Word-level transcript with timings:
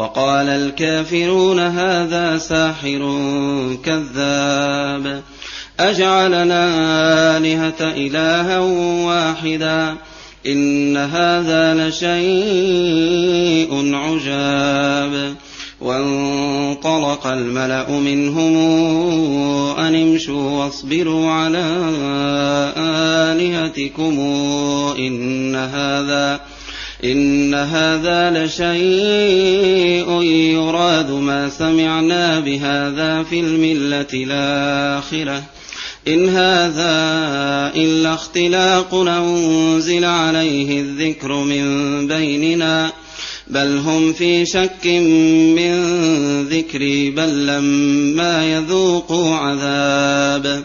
وقال 0.00 0.48
الكافرون 0.48 1.60
هذا 1.60 2.38
ساحر 2.38 2.98
كذاب. 3.84 5.22
أجعلنا 5.80 6.66
آلهة 7.36 7.74
إلها 7.80 8.58
واحدا. 9.06 9.96
إن 10.46 10.96
هذا 10.96 11.88
لشيء 11.88 12.10
عجاب. 13.94 15.34
وانطلق 15.80 17.26
الملأ 17.26 17.90
منهم 17.90 18.56
أن 19.78 19.94
امشوا 19.94 20.50
واصبروا 20.50 21.30
على 21.30 21.64
آلهتكم. 22.76 24.18
إن 24.98 25.56
هذا 25.56 26.40
إن 27.04 27.54
هذا 27.54 28.44
لشيء 28.44 30.22
يراد 30.22 31.10
ما 31.10 31.48
سمعنا 31.48 32.40
بهذا 32.40 33.22
في 33.22 33.40
الملة 33.40 34.06
الآخرة. 34.14 35.42
إن 36.08 36.28
هذا 36.28 36.92
إلا 37.76 38.14
اختلاق 38.14 38.94
أنزل 38.94 40.04
عليه 40.04 40.80
الذكر 40.80 41.32
من 41.32 42.06
بيننا 42.08 42.92
بل 43.48 43.76
هم 43.78 44.12
في 44.12 44.46
شك 44.46 44.86
من 45.56 45.74
ذكري 46.44 47.10
بل 47.10 47.46
لما 47.46 48.52
يذوقوا 48.52 49.34
عذاب. 49.36 50.64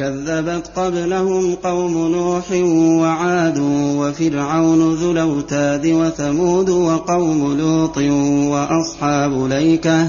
كذبت 0.00 0.70
قبلهم 0.76 1.54
قوم 1.54 2.12
نوح 2.12 2.44
وعاد 3.00 3.58
وفرعون 3.98 4.94
ذو 4.94 5.10
الأوتاد 5.10 5.86
وثمود 5.86 6.70
وقوم 6.70 7.58
لوط 7.58 7.98
وأصحاب 8.52 9.46
ليكة 9.50 10.08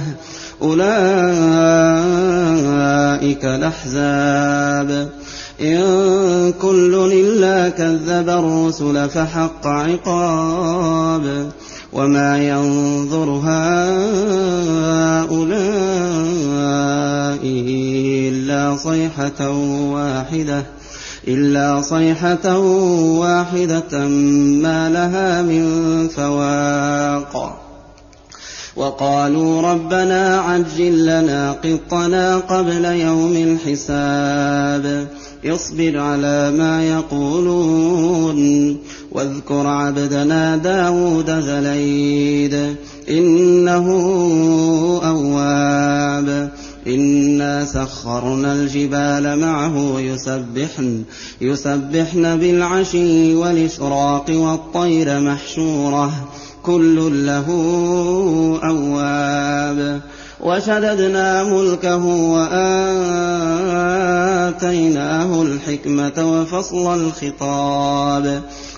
أولئك 0.62 0.86
الأحزاب. 3.46 5.10
إن 5.62 6.54
كل 6.62 7.10
إلا 7.14 7.70
كذب 7.70 8.30
الرسل 8.30 9.10
فحق 9.10 9.68
عقاب. 9.68 11.52
وما 11.94 12.50
ينظر 12.50 13.30
هؤلاء 13.30 13.82
إلا 17.44 18.78
صيحة 18.78 19.50
واحدة 19.92 20.66
إلا 21.28 21.82
صيحة 21.82 22.58
واحدة 23.20 24.08
ما 24.64 24.90
لها 24.90 25.42
من 25.42 26.08
فواق. 26.08 27.58
وقالوا 28.76 29.62
ربنا 29.62 30.40
عجل 30.40 31.06
لنا 31.06 31.52
قطنا 31.52 32.38
قبل 32.38 32.86
يوم 32.86 33.34
الحساب 33.36 35.08
اصبر 35.46 35.98
على 36.00 36.52
ما 36.52 36.84
يقولون. 36.84 38.78
واذكر 39.12 39.68
عبدنا 39.68 40.58
داود 40.58 41.30
ذليد 41.30 42.76
إنه 43.10 43.88
أواب. 45.04 46.52
إنا 46.88 47.66
سخرنا 47.66 48.54
الجبال 48.54 49.40
معه 49.40 50.00
يسبحن 50.00 51.04
يسبحن 51.42 52.38
بالعشي 52.38 53.36
والإشراق 53.36 54.26
والطير 54.30 55.20
محشورة. 55.20 56.12
كل 56.64 57.26
له 57.26 57.46
أواب. 58.64 60.02
وشددنا 60.42 61.44
ملكه 61.44 62.06
وآتيناه 64.46 65.42
الحكمة 65.42 66.14
وفصل 66.18 67.02
الخطاب. 67.02 68.42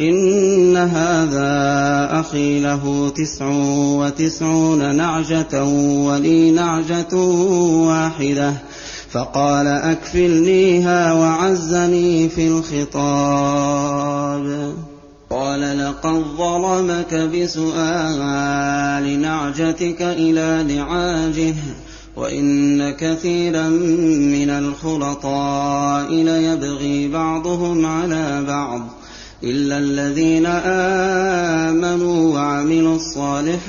إن 0.00 0.76
هذا 0.76 2.08
أخي 2.20 2.60
له 2.60 3.12
تسع 3.16 3.48
وتسعون 3.98 4.96
نعجة 4.96 5.64
ولي 6.04 6.50
نعجة 6.50 7.16
واحدة. 7.86 8.52
فقال 9.10 9.66
أكفلنيها 9.66 11.12
وعزني 11.12 12.28
في 12.28 12.48
الخطاب. 12.48 13.86
قال 15.30 15.78
لقد 15.78 16.24
ظلمك 16.38 17.14
بسؤال 17.14 18.18
نعجتك 19.20 20.02
إلى 20.02 20.74
نعاجه 20.74 21.54
وإن 22.16 22.90
كثيرا 22.90 23.68
من 23.68 24.50
الخلطاء 24.50 26.12
ليبغي 26.12 27.08
بعضهم 27.08 27.86
على 27.86 28.44
بعض. 28.48 28.95
إلا 29.44 29.78
الذين 29.78 30.46
آمنوا 31.66 32.34
وعملوا 32.34 32.96
الصالحات 32.96 33.62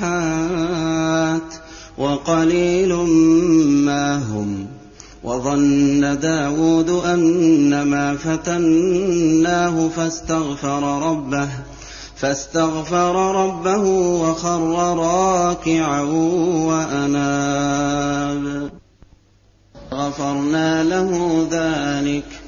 وقليل 1.98 2.94
ما 3.84 4.16
هم 4.16 4.66
وظن 5.24 6.18
داود 6.20 6.90
أنما 6.90 8.16
فتناه 8.16 9.88
فاستغفر 9.88 11.10
ربه 11.10 11.48
فاستغفر 12.16 13.34
ربه 13.44 13.82
وخر 14.22 14.98
راكعا 14.98 16.02
وأناب. 16.68 18.70
غفرنا 19.92 20.84
له 20.84 21.46
ذلك 21.50 22.47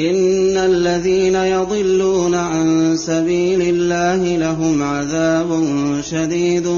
إن 0.00 0.56
الذين 0.56 1.34
يضلون 1.34 2.34
عن 2.34 2.96
سبيل 2.96 3.62
الله 3.62 4.36
لهم 4.36 4.82
عذاب 4.82 5.64
شديد 6.10 6.68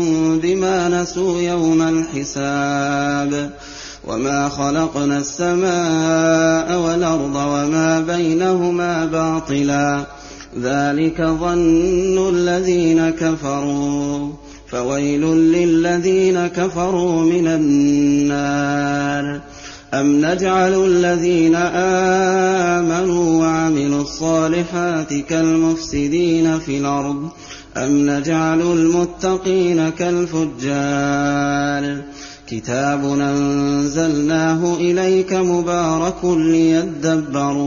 بما 0.43 1.03
نسوا 1.03 1.41
يوم 1.41 1.83
الحساب. 1.83 3.51
وما 4.07 4.49
خلقنا 4.49 5.19
السماء 5.19 6.81
والأرض 6.81 7.37
وما 7.37 8.01
بينهما 8.01 9.05
باطلا. 9.05 10.07
ذلك 10.63 11.23
ظن 11.23 12.29
الذين 12.35 13.11
كفروا. 13.11 14.29
فويل 14.67 15.21
للذين 15.27 16.47
كفروا 16.47 17.23
من 17.23 17.47
النار. 17.47 19.41
أم 19.95 20.27
نجعل 20.27 20.87
الذين 20.87 21.55
آمنوا 22.75 23.41
وعملوا 23.41 24.03
الصالحات 24.03 25.15
كالمفسدين 25.15 26.59
في 26.59 26.79
الأرض 26.79 27.29
أم 27.77 28.11
نجعل 28.11 28.61
المتقين 28.61 29.89
كالفجار 29.89 31.31
كتاب 32.47 33.05
أنزلناه 33.05 34.75
إليك 34.75 35.33
مبارك 35.33 36.25
ليدبروا 36.25 37.59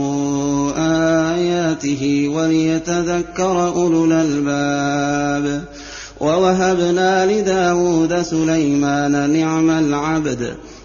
آياته 1.34 2.32
وليتذكر 2.34 3.68
أولو 3.68 4.04
الألباب 4.04 5.64
ووهبنا 6.20 7.26
لداود 7.26 8.22
سليمان 8.22 9.30
نعم 9.30 9.70
العبد 9.70 10.54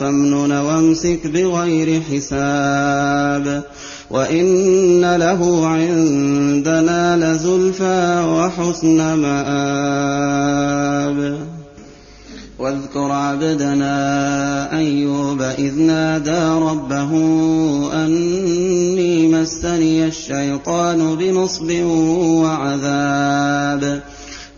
فامنن 0.00 0.52
وامسك 0.52 1.26
بغير 1.26 2.00
حساب 2.00 3.64
وإن 4.10 5.16
له 5.16 5.66
عندنا 5.66 7.16
لزلفى 7.16 8.24
وحسن 8.28 9.14
مآب. 9.14 10.66
واذكر 12.58 13.10
عبدنا 13.12 13.96
أيوب 14.78 15.42
إذ 15.42 15.78
نادى 15.78 16.64
ربه 16.64 17.12
أني 18.04 19.28
مسني 19.28 20.06
الشيطان 20.06 21.16
بنصب 21.16 21.70
وعذاب. 22.42 24.02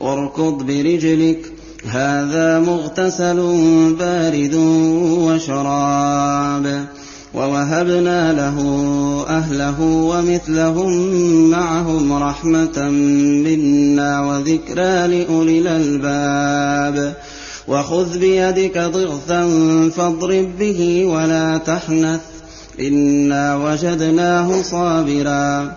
واركض 0.00 0.62
برجلك 0.62 1.52
هذا 1.86 2.58
مغتسل 2.58 3.36
بارد 3.98 4.54
وشراب 5.24 6.86
ووهبنا 7.34 8.32
له 8.32 8.58
أهله 9.28 9.80
ومثلهم 9.80 10.90
معهم 11.50 12.12
رحمة 12.22 12.88
منا 13.44 14.20
وذكرى 14.20 15.06
لأولي 15.06 15.58
الألباب. 15.58 17.14
وخذ 17.68 18.18
بيدك 18.18 18.78
ضغثا 18.78 19.48
فاضرب 19.96 20.58
به 20.58 21.04
ولا 21.04 21.56
تحنث 21.56 22.20
إنا 22.80 23.56
وجدناه 23.56 24.62
صابرا. 24.62 25.76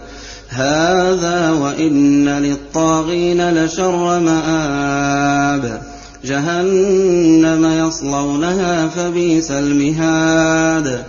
هذا 0.51 1.51
وإن 1.51 2.29
للطاغين 2.29 3.49
لشر 3.53 4.19
مآب. 4.19 5.81
جهنم 6.25 7.87
يصلونها 7.87 8.87
فبئس 8.87 9.51
المهاد. 9.51 11.03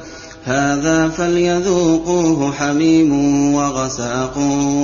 هذا 0.45 1.09
فليذوقوه 1.09 2.53
حميم 2.53 3.13
وغساق 3.55 4.39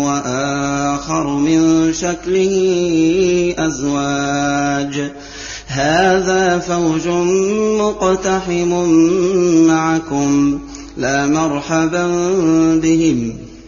وآخر 0.05 1.27
من 1.27 1.93
شكله 1.93 2.55
أزواج. 3.59 5.11
هذا 5.67 6.59
فوج 6.59 7.09
مقتحم 7.81 8.89
معكم 9.67 10.59
لا 10.97 11.27
مرحبا 11.27 12.07
بهم. 12.83 13.33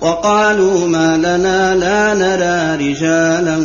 وقالوا 0.00 0.88
ما 0.88 1.16
لنا 1.16 1.74
لا 1.74 2.14
نرى 2.14 2.90
رجالا 2.90 3.58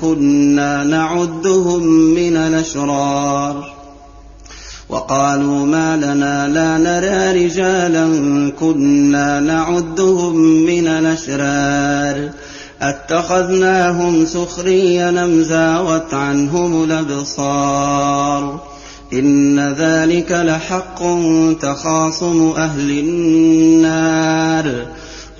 كنا 0.00 0.84
نعدهم 0.84 1.82
من 1.86 2.36
الأشرار. 2.36 3.72
وقالوا 4.88 5.66
ما 5.66 5.96
لنا 5.96 6.48
لا 6.48 6.78
نرى 6.78 7.44
رجالا 7.44 8.06
كنا 8.60 9.40
نعدهم 9.40 10.36
من 10.66 10.86
الأشرار. 10.86 12.30
أتخذناهم 12.82 14.26
سخريا 14.26 15.08
ام 15.24 15.42
زاغت 15.42 16.14
عنهم 16.14 16.84
الأبصار. 16.84 18.60
إن 19.12 19.72
ذلك 19.72 20.32
لحق 20.32 21.02
تخاصم 21.60 22.52
أهل 22.56 22.90
النار. 22.90 24.86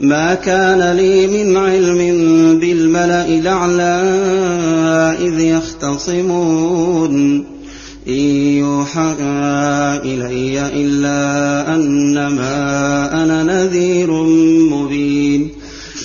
ما 0.00 0.34
كان 0.34 0.96
لي 0.96 1.26
من 1.26 1.56
علم 1.56 1.98
بالملأ 2.58 3.28
الأعلى 3.28 4.02
إذ 5.20 5.40
يختصمون. 5.40 7.44
إن 8.08 8.58
يوحى 8.58 9.14
إلي 10.04 10.70
إلا 10.74 11.74
أنما 11.74 13.22
أنا 13.22 13.42
نذير 13.42 14.10
مبين. 14.72 15.50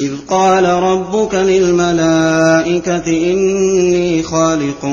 إذ 0.01 0.11
قال 0.27 0.65
ربك 0.65 1.35
للملائكة 1.35 3.07
إني 3.07 4.23
خالق 4.23 4.85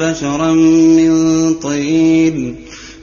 بشرا 0.00 0.52
من 0.52 1.54
طين. 1.54 2.67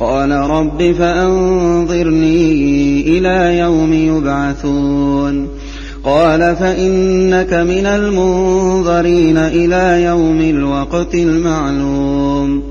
قال 0.00 0.30
رب 0.30 0.94
فأنظرني 0.98 3.00
إلى 3.18 3.58
يوم 3.58 3.92
يبعثون. 3.92 5.48
قال 6.04 6.56
فإنك 6.56 7.52
من 7.52 7.86
المنظرين 7.86 9.36
إلى 9.36 10.02
يوم 10.02 10.40
الوقت 10.40 11.14
المعلوم. 11.14 12.62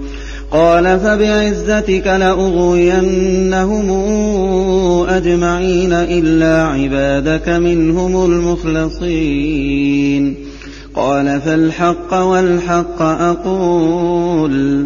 قال 0.52 1.00
فبعزتك 1.00 2.08
لأغوينهم 2.08 3.90
أجمعين 5.10 5.94
إلا 5.94 6.64
عبادك 6.64 7.50
منهم 7.50 8.26
المخلصين. 8.26 10.36
قال 10.96 11.42
فالحق 11.42 12.14
والحق 12.14 13.02
أقول. 13.02 14.86